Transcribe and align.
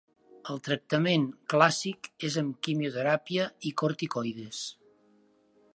El 0.51 0.61
tractament 0.67 1.27
clàssic 1.55 2.09
és 2.29 2.39
amb 2.43 2.57
quimioteràpia 2.69 3.47
i 3.71 3.75
corticoides. 3.83 4.65